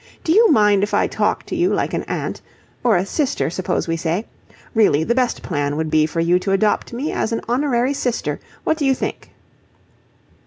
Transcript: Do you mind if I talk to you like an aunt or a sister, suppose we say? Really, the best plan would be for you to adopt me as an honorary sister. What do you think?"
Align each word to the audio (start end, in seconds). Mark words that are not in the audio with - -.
Do 0.23 0.31
you 0.31 0.49
mind 0.51 0.81
if 0.81 0.95
I 0.95 1.05
talk 1.05 1.45
to 1.45 1.55
you 1.55 1.71
like 1.75 1.93
an 1.93 2.01
aunt 2.07 2.41
or 2.83 2.97
a 2.97 3.05
sister, 3.05 3.51
suppose 3.51 3.87
we 3.87 3.95
say? 3.95 4.25
Really, 4.73 5.03
the 5.03 5.13
best 5.13 5.43
plan 5.43 5.77
would 5.77 5.91
be 5.91 6.07
for 6.07 6.19
you 6.19 6.39
to 6.39 6.53
adopt 6.53 6.91
me 6.91 7.11
as 7.11 7.31
an 7.31 7.41
honorary 7.47 7.93
sister. 7.93 8.39
What 8.63 8.77
do 8.79 8.85
you 8.87 8.95
think?" 8.95 9.29